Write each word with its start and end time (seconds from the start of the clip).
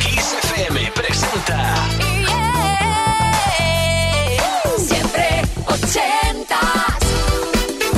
Kiss 0.00 0.34
FM 0.42 0.90
presenta. 0.92 1.74
Siempre 4.78 5.42
ochentas. 5.66 6.98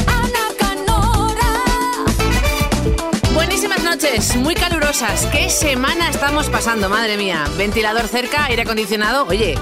Ana 0.06 0.44
Canora. 0.58 1.52
Buenísimas 3.32 3.82
noches, 3.84 4.36
muy 4.36 4.54
calurosas. 4.54 5.26
¿Qué 5.32 5.48
semana 5.48 6.10
estamos 6.10 6.50
pasando, 6.50 6.88
madre 6.90 7.16
mía? 7.16 7.44
Ventilador 7.56 8.06
cerca, 8.08 8.44
aire 8.44 8.62
acondicionado. 8.62 9.26
Oye, 9.28 9.58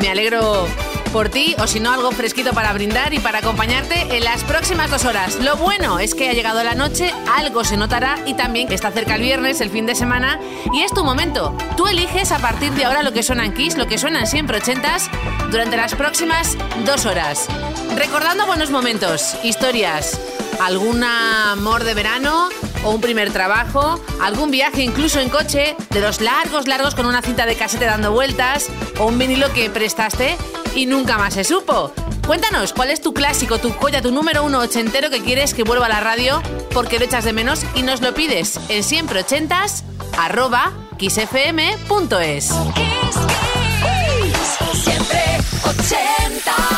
me 0.00 0.10
alegro 0.10 0.68
por 1.10 1.28
ti 1.28 1.54
o 1.58 1.66
si 1.66 1.80
no 1.80 1.92
algo 1.92 2.10
fresquito 2.10 2.52
para 2.52 2.72
brindar 2.72 3.14
y 3.14 3.18
para 3.18 3.38
acompañarte 3.38 4.16
en 4.16 4.24
las 4.24 4.44
próximas 4.44 4.90
dos 4.90 5.04
horas. 5.04 5.36
Lo 5.42 5.56
bueno 5.56 5.98
es 5.98 6.14
que 6.14 6.28
ha 6.28 6.32
llegado 6.32 6.62
la 6.64 6.74
noche, 6.74 7.12
algo 7.36 7.64
se 7.64 7.76
notará 7.76 8.16
y 8.26 8.34
también 8.34 8.68
que 8.68 8.74
está 8.74 8.90
cerca 8.90 9.16
el 9.16 9.22
viernes, 9.22 9.60
el 9.60 9.70
fin 9.70 9.86
de 9.86 9.94
semana 9.94 10.38
y 10.72 10.82
es 10.82 10.92
tu 10.92 11.04
momento. 11.04 11.56
Tú 11.76 11.86
eliges 11.86 12.32
a 12.32 12.38
partir 12.38 12.72
de 12.72 12.84
ahora 12.84 13.02
lo 13.02 13.12
que 13.12 13.22
suena 13.22 13.44
en 13.44 13.54
Kiss, 13.54 13.76
lo 13.76 13.86
que 13.86 13.98
suenan 13.98 14.26
siempre 14.26 14.58
ochentas 14.58 15.10
durante 15.50 15.76
las 15.76 15.94
próximas 15.94 16.56
dos 16.84 17.06
horas. 17.06 17.46
Recordando 17.96 18.46
buenos 18.46 18.70
momentos, 18.70 19.36
historias, 19.42 20.20
algún 20.60 21.02
amor 21.04 21.84
de 21.84 21.94
verano 21.94 22.48
o 22.84 22.90
un 22.90 23.00
primer 23.00 23.32
trabajo, 23.32 24.00
algún 24.20 24.50
viaje 24.50 24.82
incluso 24.82 25.20
en 25.20 25.28
coche, 25.28 25.76
de 25.90 26.00
los 26.00 26.20
largos, 26.20 26.68
largos 26.68 26.94
con 26.94 27.06
una 27.06 27.22
cinta 27.22 27.46
de 27.46 27.56
casete 27.56 27.86
dando 27.86 28.12
vueltas 28.12 28.68
o 28.98 29.06
un 29.06 29.18
vinilo 29.18 29.52
que 29.52 29.70
prestaste 29.70 30.36
y 30.76 30.86
nunca 30.86 31.18
más 31.18 31.34
se 31.34 31.42
supo. 31.42 31.92
Cuéntanos, 32.26 32.72
¿cuál 32.72 32.90
es 32.90 33.00
tu 33.00 33.12
clásico, 33.12 33.58
tu 33.58 33.70
joya, 33.72 34.02
tu 34.02 34.12
número 34.12 34.44
uno 34.44 34.60
ochentero 34.60 35.10
que 35.10 35.22
quieres 35.22 35.54
que 35.54 35.64
vuelva 35.64 35.86
a 35.86 35.88
la 35.88 36.00
radio 36.00 36.40
porque 36.72 36.98
lo 36.98 37.06
echas 37.06 37.24
de 37.24 37.32
menos 37.32 37.64
y 37.74 37.82
nos 37.82 38.00
lo 38.00 38.14
pides 38.14 38.60
en 38.68 38.84
siempre 38.84 39.20
ochentas 39.20 39.82
arroba 40.18 40.72
ochentas. 45.64 46.75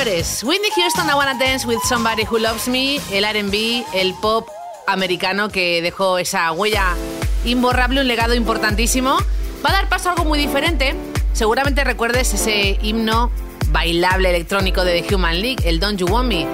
Whitney 0.00 0.70
Houston, 0.76 1.10
I 1.10 1.14
Wanna 1.14 1.38
Dance 1.38 1.66
with 1.66 1.80
Somebody 1.86 2.24
Who 2.24 2.38
Loves 2.38 2.68
Me, 2.68 2.98
el 3.12 3.22
RB, 3.22 3.84
el 3.92 4.14
pop 4.14 4.48
americano 4.86 5.50
que 5.50 5.82
dejó 5.82 6.16
esa 6.16 6.50
huella 6.52 6.96
imborrable, 7.44 8.00
un 8.00 8.08
legado 8.08 8.34
importantísimo. 8.34 9.18
Va 9.62 9.68
a 9.68 9.72
dar 9.72 9.90
paso 9.90 10.08
a 10.08 10.12
algo 10.12 10.24
muy 10.24 10.38
diferente. 10.38 10.94
Seguramente 11.34 11.84
recuerdes 11.84 12.32
ese 12.32 12.78
himno 12.80 13.30
bailable 13.72 14.30
electrónico 14.30 14.84
de 14.84 15.02
The 15.02 15.14
Human 15.14 15.38
League, 15.42 15.68
el 15.68 15.80
Don't 15.80 16.00
You 16.00 16.06
Want 16.06 16.28
Me. 16.30 16.46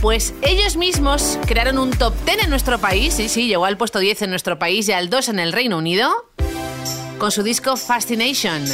Pues 0.00 0.34
ellos 0.42 0.76
mismos 0.76 1.38
crearon 1.46 1.78
un 1.78 1.92
top 1.92 2.12
10 2.24 2.42
en 2.42 2.50
nuestro 2.50 2.80
país, 2.80 3.14
sí, 3.14 3.28
sí, 3.28 3.46
llegó 3.46 3.66
al 3.66 3.76
puesto 3.76 4.00
10 4.00 4.22
en 4.22 4.30
nuestro 4.30 4.58
país 4.58 4.88
y 4.88 4.92
al 4.92 5.10
2 5.10 5.28
en 5.28 5.38
el 5.38 5.52
Reino 5.52 5.78
Unido, 5.78 6.10
con 7.18 7.30
su 7.30 7.44
disco 7.44 7.76
Fascination. 7.76 8.64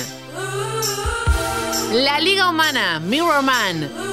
La 1.92 2.18
Liga 2.18 2.48
Humana, 2.48 2.98
Mirror 2.98 3.42
Man. 3.42 4.05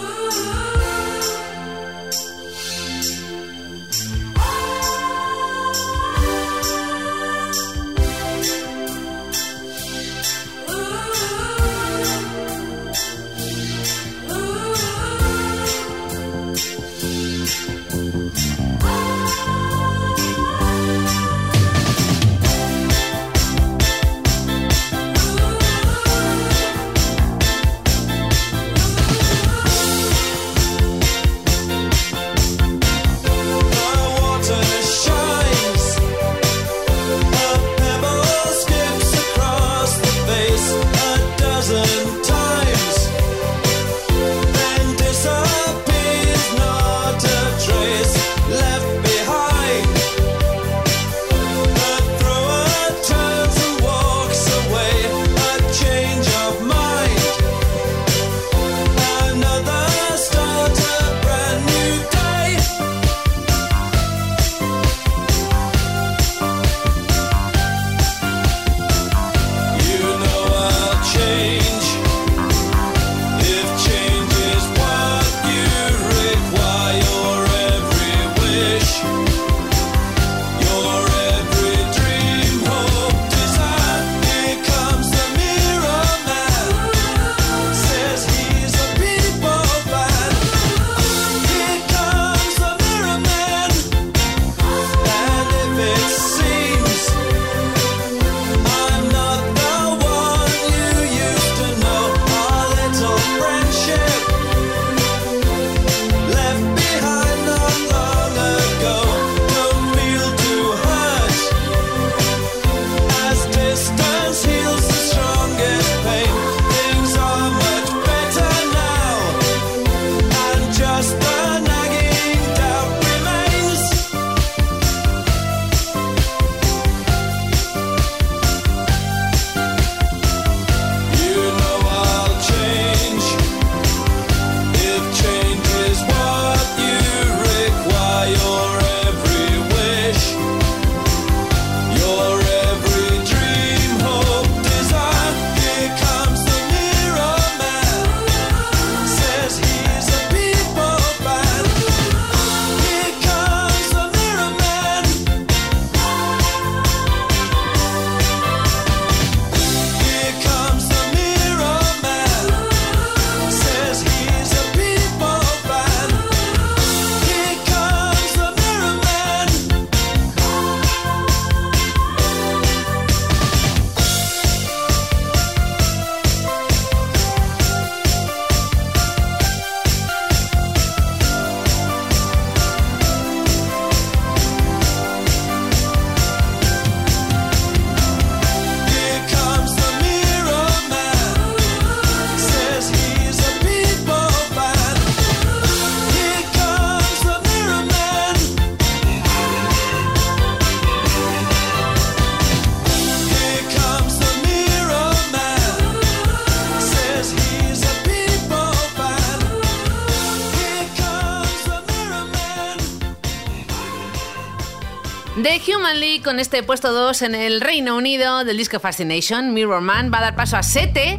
The 215.42 215.60
Human 215.68 216.00
League 216.00 216.22
con 216.22 216.40
este 216.40 216.62
puesto 216.62 216.94
2 216.94 217.24
en 217.24 217.34
el 217.34 217.60
Reino 217.60 217.98
Unido 217.98 218.44
del 218.44 218.56
disco 218.56 218.80
Fascination, 218.80 219.52
Mirror 219.52 219.82
Man 219.82 220.12
va 220.14 220.20
a 220.20 220.22
dar 220.22 220.36
paso 220.36 220.58
a 220.58 220.62
Sete, 220.62 221.18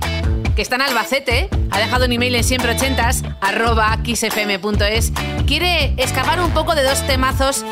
que 0.54 0.62
está 0.62 0.76
en 0.76 0.82
Albacete, 0.82 1.48
ha 1.72 1.80
dejado 1.80 2.04
un 2.04 2.12
email 2.12 2.36
en 2.36 2.44
siempre 2.44 2.70
ochentas, 2.70 3.24
arroba 3.40 3.98
xfm.es. 4.04 5.12
Quiere 5.48 5.94
escapar 5.96 6.40
un 6.40 6.52
poco 6.52 6.76
de 6.76 6.84
dos 6.84 7.04
temazos, 7.08 7.64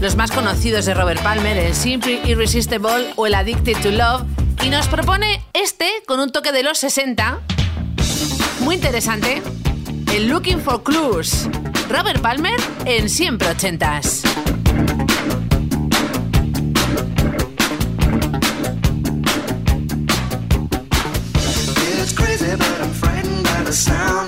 los 0.00 0.16
más 0.16 0.32
conocidos 0.32 0.86
de 0.86 0.94
Robert 0.94 1.22
Palmer, 1.22 1.56
el 1.56 1.74
Simply 1.74 2.20
Irresistible 2.24 3.12
o 3.14 3.28
el 3.28 3.36
Addicted 3.36 3.80
to 3.80 3.92
Love, 3.92 4.24
y 4.64 4.70
nos 4.70 4.88
propone 4.88 5.40
este 5.52 5.88
con 6.04 6.18
un 6.18 6.32
toque 6.32 6.50
de 6.50 6.64
los 6.64 6.78
60, 6.78 7.38
muy 8.62 8.74
interesante, 8.74 9.40
el 10.12 10.26
Looking 10.26 10.60
for 10.60 10.82
Clues. 10.82 11.48
Robert 11.88 12.20
Palmer 12.20 12.60
en 12.86 13.08
siempre 13.08 13.48
ochentas. 13.48 14.24
The 23.66 23.72
sound 23.72 24.25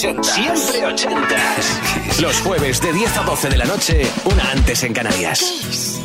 Siempre 0.00 0.86
80. 0.86 1.28
Los 2.22 2.40
jueves 2.40 2.80
de 2.80 2.90
10 2.90 3.18
a 3.18 3.22
12 3.22 3.50
de 3.50 3.56
la 3.58 3.66
noche, 3.66 4.10
una 4.24 4.50
antes 4.50 4.82
en 4.82 4.94
Canarias. 4.94 6.00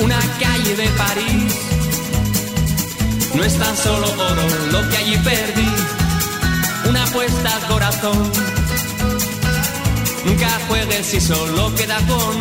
Una 0.00 0.20
calle 0.38 0.76
de 0.76 0.88
París. 0.98 1.54
No 3.34 3.42
es 3.42 3.56
tan 3.56 3.74
solo 3.74 4.06
oro 4.10 4.42
lo 4.70 4.88
que 4.90 4.96
allí 4.98 5.16
perdí. 5.24 5.70
Una 6.90 7.04
apuesta 7.04 7.56
al 7.56 7.68
corazón. 7.68 8.32
Nunca 10.26 10.48
juegues 10.68 11.06
si 11.06 11.22
solo 11.22 11.74
queda 11.74 11.96
con 12.06 12.38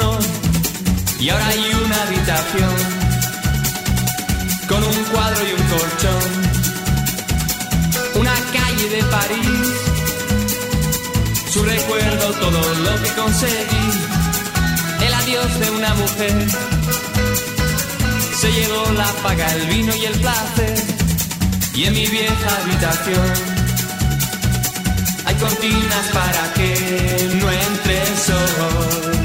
Y 1.22 1.30
ahora 1.30 1.48
hay 1.48 1.72
una 1.86 2.02
habitación 2.04 2.97
con 4.68 4.84
un 4.84 5.04
cuadro 5.06 5.42
y 5.48 5.54
un 5.54 5.68
colchón. 5.68 6.32
Una 8.16 8.34
calle 8.34 8.90
de 8.90 9.04
París. 9.04 9.70
Su 11.52 11.64
recuerdo, 11.64 12.32
todo 12.34 12.62
lo 12.86 13.02
que 13.02 13.10
conseguí. 13.14 13.88
El 15.06 15.14
adiós 15.14 15.60
de 15.60 15.72
una 15.72 15.94
mujer 15.96 16.48
se 18.40 18.52
llevó 18.52 18.92
la 18.92 19.12
paga, 19.24 19.52
el 19.56 19.68
vino 19.68 19.96
y 19.96 20.06
el 20.06 20.20
placer. 20.20 20.84
Y 21.74 21.86
en 21.86 21.94
mi 21.94 22.08
vieja 22.08 22.50
habitación 22.62 23.34
hay 25.26 25.36
cortinas 25.36 26.08
para 26.14 26.54
que 26.54 27.30
no 27.40 27.52
entre 27.52 28.02
el 28.02 28.18
sol. 28.18 29.18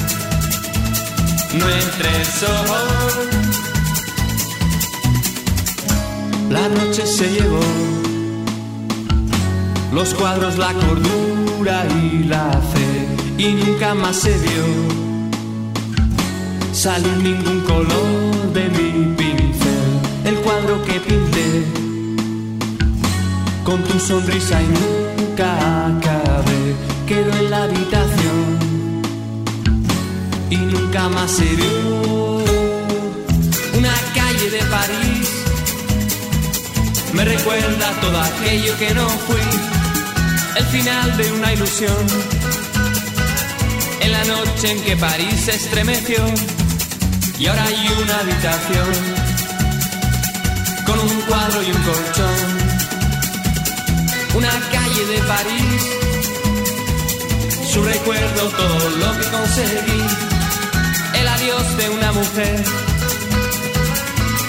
No 1.54 1.68
entre 1.68 2.16
el 2.16 2.26
sol. 2.26 3.51
La 6.52 6.68
noche 6.68 7.06
se 7.06 7.30
llevó 7.30 7.60
los 9.90 10.12
cuadros, 10.12 10.58
la 10.58 10.74
cordura 10.74 11.86
y 12.02 12.24
la 12.24 12.50
fe. 12.72 13.42
Y 13.42 13.54
nunca 13.54 13.94
más 13.94 14.16
se 14.16 14.32
vio 14.36 14.66
salir 16.74 17.16
ningún 17.28 17.60
color 17.60 18.52
de 18.52 18.64
mi 18.68 19.14
pincel. 19.14 19.92
El 20.26 20.34
cuadro 20.44 20.84
que 20.84 21.00
pinté 21.00 21.64
con 23.64 23.82
tu 23.84 23.98
sonrisa 23.98 24.60
y 24.62 24.66
nunca 24.66 25.86
acabé. 25.86 26.76
Quedó 27.06 27.32
en 27.38 27.50
la 27.50 27.62
habitación 27.62 28.58
y 30.50 30.56
nunca 30.56 31.08
más 31.08 31.30
se 31.30 31.44
vio. 31.44 32.42
Una 33.78 33.94
calle 34.14 34.50
de 34.50 34.62
París 34.70 35.01
me 37.12 37.24
recuerda 37.24 37.90
todo 38.00 38.20
aquello 38.20 38.76
que 38.78 38.94
no 38.94 39.08
fui. 39.08 39.40
El 40.56 40.64
final 40.66 41.16
de 41.16 41.32
una 41.32 41.52
ilusión. 41.52 42.06
En 44.00 44.12
la 44.12 44.24
noche 44.24 44.72
en 44.72 44.82
que 44.82 44.96
París 44.96 45.40
se 45.44 45.54
estremeció 45.54 46.24
y 47.38 47.46
ahora 47.46 47.64
hay 47.64 47.88
una 48.02 48.18
habitación 48.18 48.88
con 50.86 50.98
un 50.98 51.20
cuadro 51.22 51.62
y 51.62 51.66
un 51.70 51.82
colchón. 51.82 52.72
Una 54.34 54.50
calle 54.72 55.04
de 55.06 55.18
París, 55.22 55.82
su 57.72 57.82
recuerdo, 57.82 58.48
todo 58.48 58.90
lo 58.90 59.18
que 59.18 59.26
conseguí. 59.28 60.02
El 61.20 61.28
adiós 61.28 61.76
de 61.76 61.90
una 61.90 62.12
mujer 62.12 62.91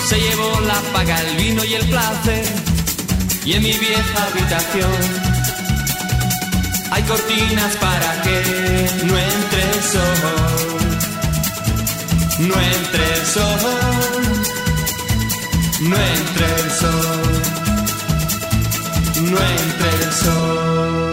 se 0.08 0.20
llevó 0.20 0.60
la 0.62 0.80
paga, 0.94 1.20
el 1.22 1.38
vino 1.38 1.64
y 1.64 1.74
el 1.74 1.86
placer. 1.90 2.46
Y 3.46 3.54
en 3.54 3.64
mi 3.64 3.74
vieja 3.74 4.24
habitación 4.32 4.92
hay 6.92 7.04
cortinas 7.04 7.76
para 7.78 8.22
que 8.22 8.90
no 9.06 9.18
entre 9.18 9.62
el 9.72 9.84
sol 9.84 10.84
no 12.40 12.56
entre 12.56 13.14
el 13.14 13.26
sol, 13.26 13.44
no 15.82 15.96
entre 15.96 16.46
el 16.46 16.72
sol, 16.72 17.42
no 19.22 19.38
entre 19.38 19.90
el 20.04 20.14
sol. 20.14 21.13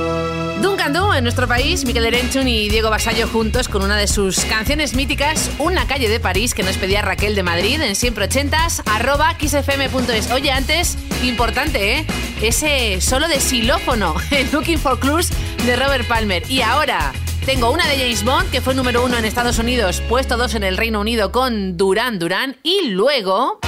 En 0.83 1.25
nuestro 1.25 1.47
país, 1.47 1.85
Miquel 1.85 2.07
Erenchun 2.07 2.49
y 2.49 2.71
Diego 2.71 2.89
Basallo 2.89 3.29
juntos 3.29 3.69
con 3.69 3.83
una 3.83 3.99
de 3.99 4.07
sus 4.07 4.41
canciones 4.47 4.95
míticas, 4.95 5.51
Una 5.59 5.87
calle 5.87 6.09
de 6.09 6.21
París, 6.21 6.55
que 6.55 6.63
nos 6.63 6.79
pedía 6.79 7.03
Raquel 7.03 7.35
de 7.35 7.43
Madrid 7.43 7.83
en 7.83 7.95
siempre 7.95 8.25
ochentas, 8.25 8.83
arroba 8.87 9.37
xfm.es. 9.39 10.31
Oye, 10.33 10.51
antes, 10.51 10.97
importante, 11.23 11.99
¿eh? 11.99 12.07
Ese 12.41 13.03
solo 13.03 13.29
de 13.29 13.41
xilófono, 13.41 14.15
en 14.31 14.51
Looking 14.53 14.79
for 14.79 14.99
Clues 14.99 15.29
de 15.67 15.77
Robert 15.77 16.09
Palmer. 16.09 16.51
Y 16.51 16.63
ahora, 16.63 17.13
tengo 17.45 17.71
una 17.71 17.87
de 17.87 17.99
James 17.99 18.25
Bond, 18.25 18.51
que 18.51 18.63
fue 18.63 18.75
número 18.75 19.05
uno 19.05 19.19
en 19.19 19.27
Estados 19.27 19.59
Unidos, 19.59 20.03
puesto 20.09 20.39
dos 20.39 20.55
en 20.55 20.65
el 20.65 20.79
Reino 20.79 21.01
Unido 21.01 21.31
con 21.31 21.77
Duran 21.77 22.19
Duran, 22.19 22.57
y 22.63 22.89
luego... 22.89 23.61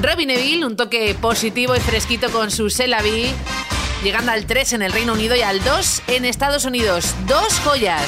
Robin 0.00 0.28
Neville, 0.28 0.64
un 0.64 0.74
toque 0.74 1.14
positivo 1.20 1.76
y 1.76 1.80
fresquito 1.80 2.30
con 2.30 2.50
su 2.50 2.70
Selavi, 2.70 3.26
llegando 4.02 4.32
al 4.32 4.46
3 4.46 4.72
en 4.74 4.82
el 4.82 4.92
Reino 4.92 5.12
Unido 5.12 5.36
y 5.36 5.42
al 5.42 5.62
2 5.62 6.02
en 6.08 6.24
Estados 6.24 6.64
Unidos. 6.64 7.14
Dos 7.26 7.60
joyas. 7.60 8.02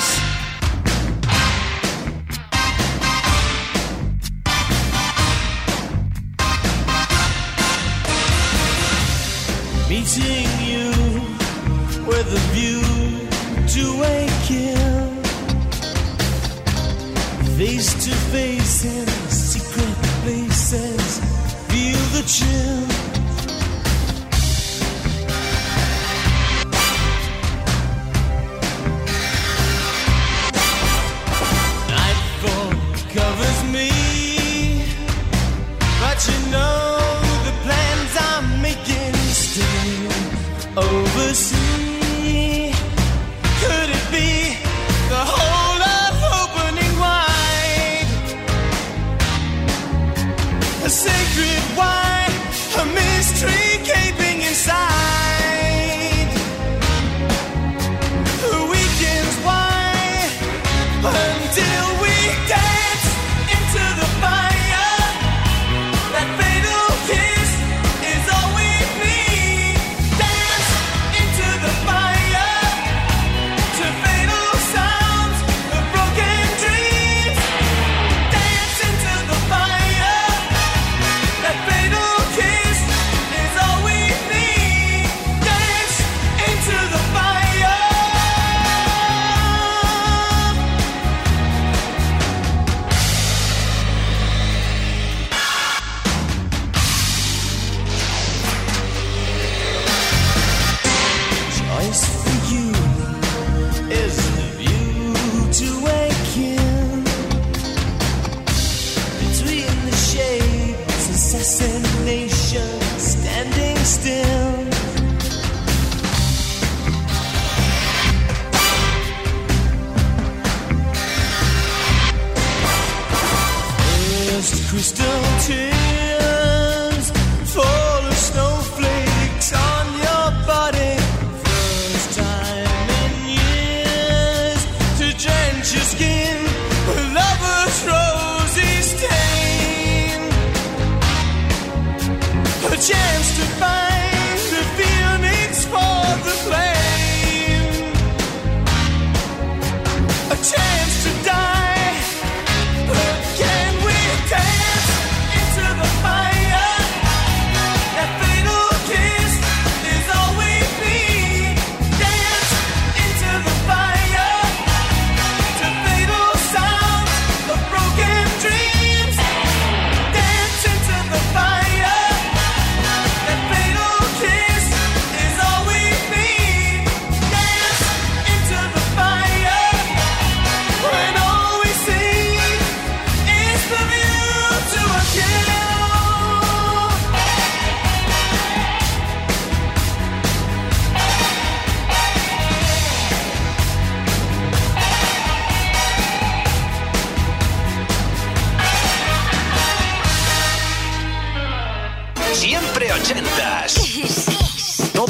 Meeting 9.89 10.49
you 10.61 10.91
with 12.07 12.27
a 12.27 12.43
view 12.53 12.81
to 13.69 14.03
a 14.03 14.27
kill. 14.47 15.23
Face 17.57 17.95
to 18.05 18.11
face 18.33 18.85
in 18.85 19.07
secret 19.31 19.97
places, 20.25 21.21
feel 21.69 21.99
the 22.13 22.23
chill. 22.27 22.94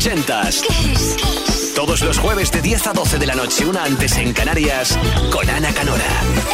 ochentas. 0.00 0.62
Todos 1.74 2.00
los 2.00 2.16
jueves 2.18 2.50
de 2.50 2.62
10 2.62 2.86
a 2.86 2.92
12 2.94 3.18
de 3.18 3.26
la 3.26 3.34
noche, 3.34 3.66
una 3.66 3.84
antes 3.84 4.16
en 4.16 4.32
Canarias, 4.32 4.98
con 5.30 5.48
Ana 5.50 5.70
Canora. 5.74 6.06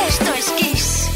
Esto 0.08 0.34
es 0.34 0.50
Kiss. 0.50 1.08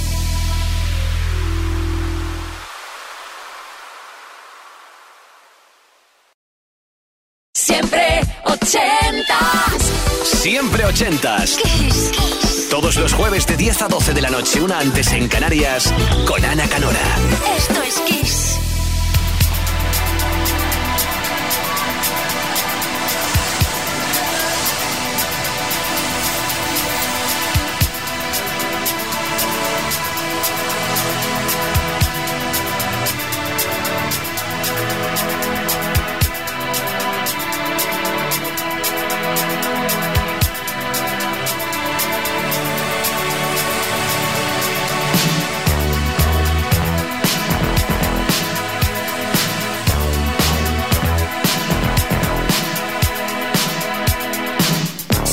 Siempre 7.52 8.20
ochentas. 8.44 9.82
Siempre 10.22 10.84
ochentas. 10.84 11.56
Kiss, 11.56 12.12
Todos 12.70 12.94
los 12.94 13.12
jueves 13.12 13.44
de 13.48 13.56
10 13.56 13.82
a 13.82 13.88
12 13.88 14.14
de 14.14 14.20
la 14.22 14.30
noche, 14.30 14.62
una 14.62 14.78
antes 14.78 15.12
en 15.14 15.26
Canarias, 15.26 15.92
con 16.28 16.44
Ana 16.44 16.68
Canora. 16.68 17.00
Esto 17.56 17.82
es 17.82 17.98
Kiss. 18.06 18.49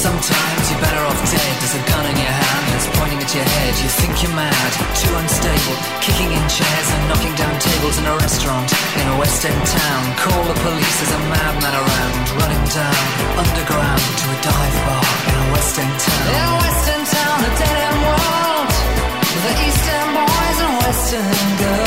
Sometimes 0.08 0.72
you're 0.72 0.80
better 0.80 1.04
off 1.04 1.20
dead. 1.28 1.54
There's 1.60 1.76
a 1.76 1.84
gun 1.84 2.06
in 2.08 2.16
your 2.16 2.32
hand, 2.32 2.66
it's 2.80 2.88
pointing 2.96 3.20
at 3.20 3.28
your 3.28 3.44
head. 3.44 3.74
You 3.84 3.92
think 3.92 4.24
you're 4.24 4.38
mad, 4.40 4.72
too 4.96 5.12
unstable, 5.20 5.76
kicking 6.00 6.32
in 6.32 6.44
chairs 6.48 6.88
and 6.96 7.02
knocking 7.12 7.36
down 7.36 7.52
tables 7.60 8.00
in 8.00 8.08
a 8.08 8.16
restaurant 8.16 8.72
in 8.72 9.04
a 9.04 9.16
West 9.20 9.44
End 9.44 9.64
town. 9.68 10.04
Call 10.16 10.44
the 10.48 10.56
police, 10.64 10.96
there's 11.04 11.12
a 11.12 11.22
madman 11.28 11.76
around, 11.76 12.24
running 12.40 12.66
down 12.72 13.04
underground 13.36 14.04
to 14.24 14.26
a 14.32 14.38
dive 14.48 14.78
bar 14.88 15.08
in 15.28 15.36
a 15.44 15.46
West 15.52 15.76
End 15.76 15.96
town. 16.00 16.24
In 16.32 16.40
a 16.40 16.56
West 16.56 16.86
End 16.88 17.06
town, 17.12 17.38
a 17.44 17.52
dead 17.60 17.78
end 17.84 18.00
world. 18.08 18.70
The 19.44 19.54
East 19.60 19.86
End 19.92 20.12
boys 20.16 20.60
and 20.64 20.74
West 20.88 21.08
End 21.20 21.52
girls. 21.60 21.87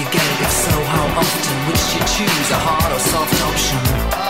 You 0.00 0.10
get? 0.10 0.40
If 0.40 0.50
so, 0.50 0.84
how 0.84 1.06
often? 1.20 1.40
Do 1.66 1.98
you 1.98 2.04
choose, 2.14 2.50
a 2.50 2.58
hard 2.58 2.92
or 2.92 3.00
soft 3.00 3.42
option? 3.42 4.29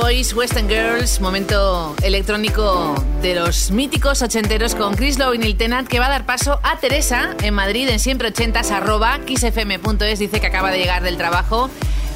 Boys, 0.00 0.32
Western 0.32 0.66
Girls, 0.66 1.20
momento 1.20 1.94
electrónico 2.02 2.94
de 3.20 3.34
los 3.34 3.70
míticos 3.70 4.22
ochenteros 4.22 4.74
con 4.74 4.94
Chris 4.94 5.18
Lowe 5.18 5.34
y 5.34 5.38
Neil 5.38 5.56
Tennant, 5.56 5.88
que 5.88 5.98
va 5.98 6.06
a 6.06 6.08
dar 6.08 6.24
paso 6.24 6.58
a 6.62 6.78
Teresa 6.78 7.36
en 7.42 7.52
Madrid 7.52 7.86
en 7.88 7.98
siempre 7.98 8.28
ochentas 8.28 8.70
arroba 8.70 9.20
kissfm.es. 9.26 10.18
Dice 10.18 10.40
que 10.40 10.46
acaba 10.46 10.70
de 10.70 10.78
llegar 10.78 11.02
del 11.02 11.18
trabajo, 11.18 11.68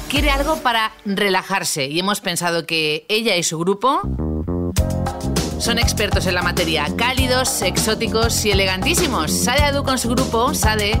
quiere 0.09 0.31
algo 0.31 0.57
para 0.57 0.93
relajarse 1.05 1.85
y 1.85 1.99
hemos 1.99 2.21
pensado 2.21 2.65
que 2.65 3.05
ella 3.07 3.35
y 3.35 3.43
su 3.43 3.59
grupo 3.59 4.01
son 5.59 5.77
expertos 5.77 6.25
en 6.25 6.33
la 6.33 6.41
materia, 6.41 6.87
cálidos, 6.95 7.61
exóticos 7.61 8.45
y 8.45 8.51
elegantísimos. 8.51 9.31
Sade 9.31 9.61
Adu 9.61 9.83
con 9.83 9.99
su 9.99 10.09
grupo, 10.09 10.55
Sade, 10.55 10.99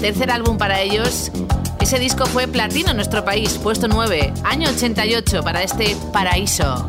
tercer 0.00 0.30
álbum 0.30 0.56
para 0.56 0.80
ellos. 0.80 1.30
Ese 1.82 1.98
disco 1.98 2.26
fue 2.26 2.46
platino 2.46 2.90
en 2.90 2.96
nuestro 2.96 3.24
país, 3.24 3.58
puesto 3.60 3.88
9, 3.88 4.32
año 4.44 4.68
88 4.70 5.42
para 5.42 5.64
este 5.64 5.96
paraíso. 6.12 6.88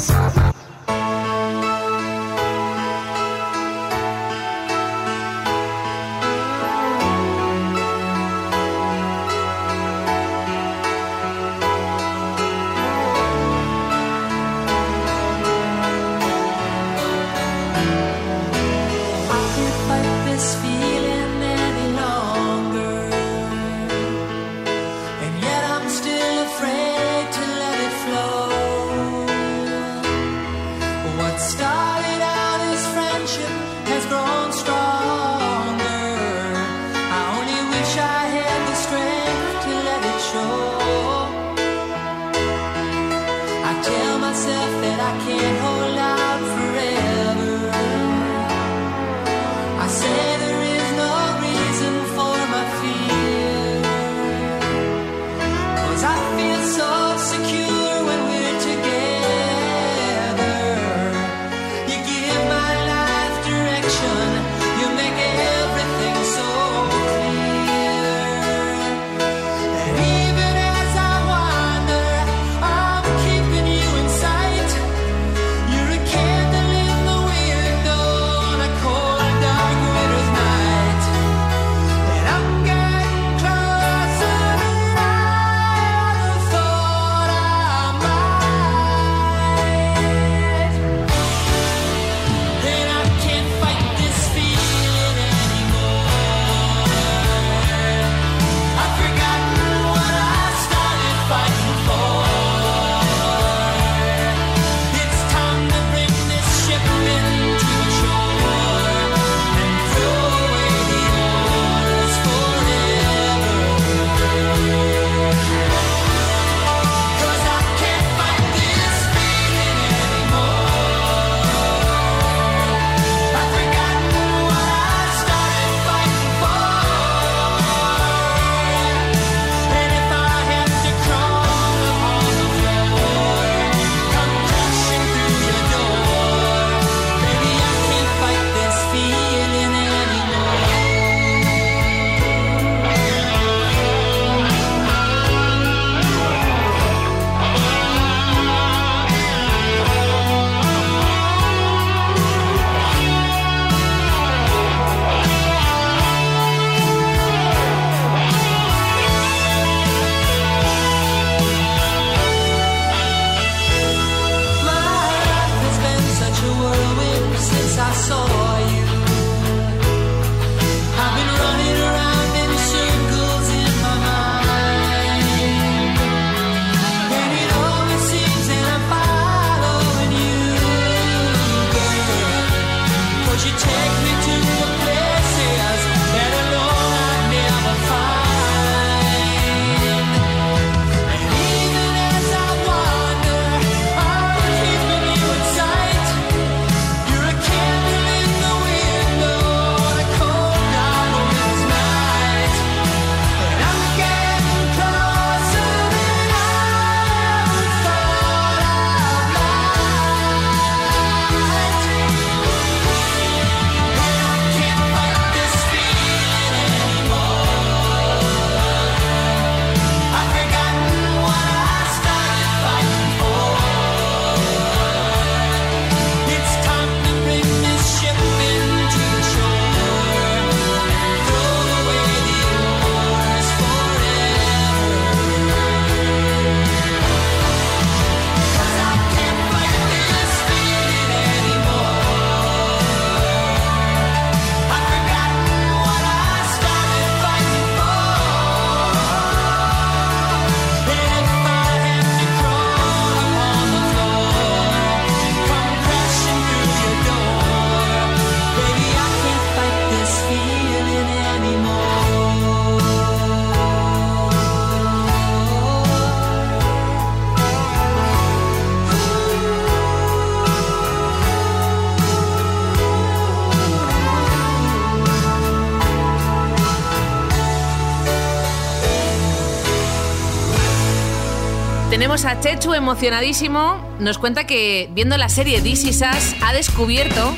Tenemos 282.11 282.25
a 282.29 282.41
Chechu 282.41 282.73
emocionadísimo. 282.73 283.89
Nos 283.99 284.17
cuenta 284.17 284.45
que 284.45 284.89
viendo 284.91 285.15
la 285.15 285.29
serie 285.29 285.61
This 285.61 285.85
Is 285.85 286.01
Us 286.01 286.35
ha 286.41 286.51
descubierto, 286.51 287.33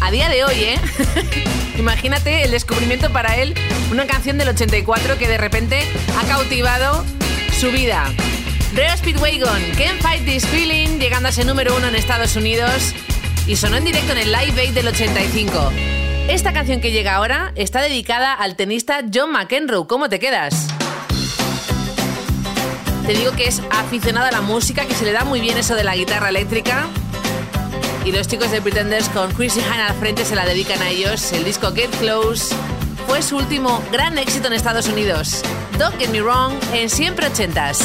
a 0.00 0.12
día 0.12 0.28
de 0.28 0.44
hoy, 0.44 0.54
¿eh? 0.60 0.80
Imagínate 1.76 2.44
el 2.44 2.52
descubrimiento 2.52 3.12
para 3.12 3.34
él, 3.34 3.52
una 3.90 4.06
canción 4.06 4.38
del 4.38 4.50
84 4.50 5.18
que 5.18 5.26
de 5.26 5.38
repente 5.38 5.82
ha 6.16 6.24
cautivado 6.28 7.04
su 7.58 7.72
vida. 7.72 8.04
Reo 8.76 8.96
Speedwagon, 8.96 9.60
Can't 9.76 10.00
Fight 10.00 10.24
This 10.24 10.46
Feeling, 10.46 11.00
llegando 11.00 11.26
a 11.26 11.30
ese 11.30 11.44
número 11.44 11.76
uno 11.76 11.88
en 11.88 11.96
Estados 11.96 12.36
Unidos 12.36 12.94
y 13.48 13.56
sonó 13.56 13.76
en 13.78 13.84
directo 13.86 14.12
en 14.12 14.18
el 14.18 14.30
Live 14.30 14.60
Aid 14.60 14.72
del 14.72 14.86
85. 14.86 15.72
Esta 16.28 16.52
canción 16.52 16.80
que 16.80 16.92
llega 16.92 17.16
ahora 17.16 17.50
está 17.56 17.80
dedicada 17.80 18.34
al 18.34 18.54
tenista 18.54 19.00
John 19.12 19.32
McEnroe. 19.32 19.88
¿Cómo 19.88 20.08
te 20.08 20.20
quedas? 20.20 20.68
Te 23.06 23.14
digo 23.14 23.32
que 23.32 23.48
es 23.48 23.60
aficionado 23.70 24.26
a 24.26 24.30
la 24.30 24.40
música, 24.40 24.84
que 24.86 24.94
se 24.94 25.04
le 25.04 25.12
da 25.12 25.24
muy 25.24 25.40
bien 25.40 25.58
eso 25.58 25.74
de 25.74 25.82
la 25.82 25.96
guitarra 25.96 26.28
eléctrica. 26.28 26.86
Y 28.04 28.12
los 28.12 28.28
chicos 28.28 28.50
de 28.50 28.60
Pretenders 28.60 29.08
con 29.08 29.32
Chrissy 29.32 29.60
Hine 29.60 29.82
al 29.82 29.94
frente 29.94 30.24
se 30.24 30.36
la 30.36 30.44
dedican 30.44 30.80
a 30.82 30.88
ellos. 30.88 31.32
El 31.32 31.44
disco 31.44 31.72
Get 31.72 31.90
Close 31.98 32.54
fue 33.06 33.22
su 33.22 33.36
último 33.36 33.82
gran 33.90 34.18
éxito 34.18 34.46
en 34.46 34.54
Estados 34.54 34.86
Unidos. 34.86 35.42
Don't 35.78 35.98
Get 35.98 36.10
Me 36.10 36.22
Wrong 36.22 36.54
en 36.74 36.88
siempre 36.88 37.26
ochentas. 37.26 37.80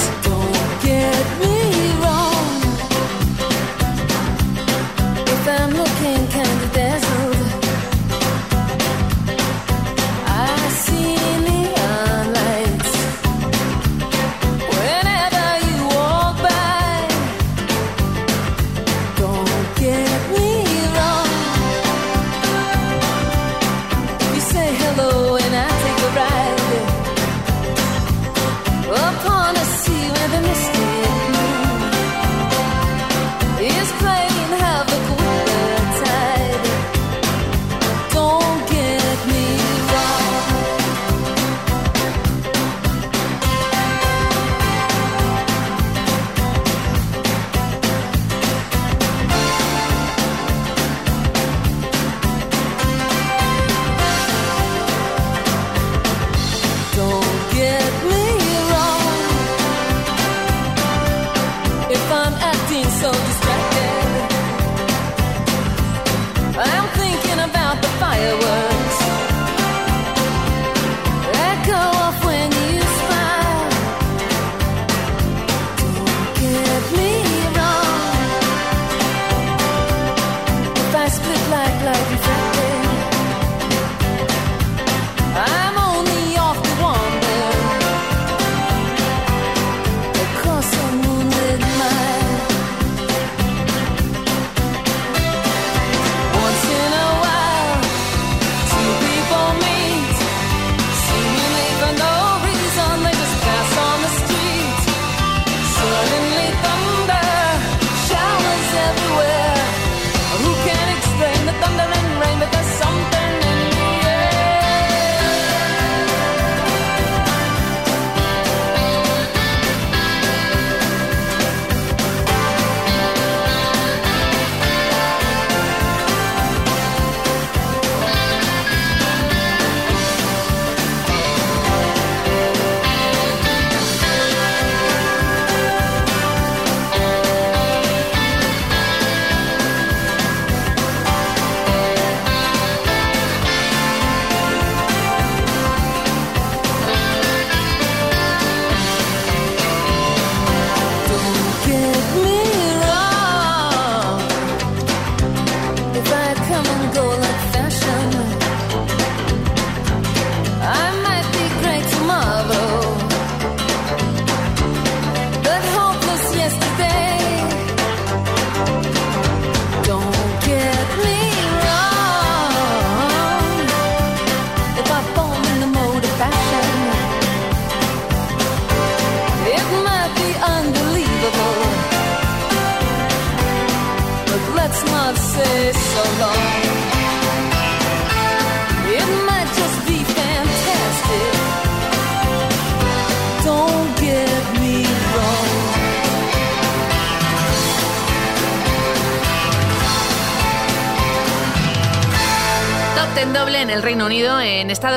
Get 0.84 1.11
me 1.39 1.93
wrong 1.99 2.34
if 5.28 5.47
I'm 5.47 5.72
looking 5.72 6.66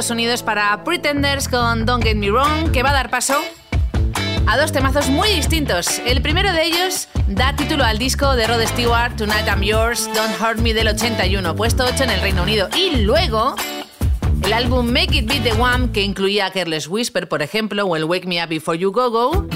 Unidos 0.09 0.43
para 0.43 0.83
Pretenders 0.83 1.47
con 1.47 1.85
Don't 1.85 2.03
Get 2.03 2.17
Me 2.17 2.31
Wrong, 2.31 2.73
que 2.73 2.83
va 2.83 2.89
a 2.89 2.95
dar 2.95 3.11
paso 3.11 3.35
a 4.47 4.57
dos 4.57 4.73
temazos 4.73 5.09
muy 5.11 5.29
distintos. 5.29 6.01
El 6.07 6.23
primero 6.23 6.53
de 6.53 6.65
ellos 6.65 7.09
da 7.27 7.55
título 7.55 7.85
al 7.85 7.99
disco 7.99 8.35
de 8.35 8.47
Rod 8.47 8.65
Stewart, 8.67 9.15
Tonight 9.17 9.47
I'm 9.47 9.61
Yours, 9.61 10.09
Don't 10.15 10.41
Hurt 10.41 10.61
Me 10.61 10.73
del 10.73 10.89
81, 10.89 11.55
puesto 11.55 11.85
8 11.85 12.05
en 12.05 12.11
el 12.11 12.21
Reino 12.23 12.45
Unido. 12.45 12.71
Y 12.75 13.03
luego 13.03 13.57
el 14.43 14.53
álbum 14.55 14.91
Make 14.91 15.19
It 15.19 15.29
Be 15.29 15.41
The 15.41 15.53
One, 15.61 15.91
que 15.93 16.03
incluía 16.03 16.51
Careless 16.51 16.89
Whisper, 16.89 17.29
por 17.29 17.43
ejemplo, 17.43 17.85
o 17.85 17.95
el 17.95 18.05
Wake 18.05 18.27
Me 18.27 18.43
Up 18.43 18.49
Before 18.49 18.79
You 18.79 18.93
Go 18.93 19.11
Go, 19.11 19.47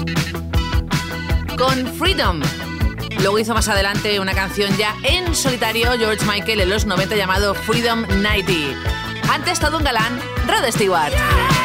con 1.57 1.87
Freedom. 1.95 2.41
Luego 3.19 3.39
hizo 3.39 3.55
más 3.55 3.67
adelante 3.67 4.19
una 4.19 4.33
canción 4.33 4.77
ya 4.77 4.93
en 5.03 5.33
solitario 5.33 5.91
George 5.97 6.23
Michael 6.25 6.61
en 6.61 6.69
los 6.69 6.85
90 6.85 7.15
llamado 7.15 7.55
Freedom 7.55 8.05
90. 8.21 9.05
Antes 9.29 9.59
todo 9.59 9.77
un 9.77 9.83
galán, 9.83 10.19
Rod 10.47 10.71
Stewart. 10.71 11.64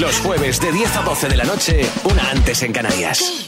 Los 0.00 0.20
jueves 0.20 0.60
de 0.60 0.70
10 0.70 0.96
a 0.96 1.02
12 1.02 1.28
de 1.28 1.36
la 1.36 1.44
noche, 1.44 1.84
una 2.04 2.30
antes 2.30 2.62
en 2.62 2.72
Canarias. 2.72 3.47